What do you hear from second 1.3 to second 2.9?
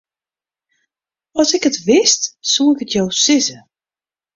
As ik it wist, soe ik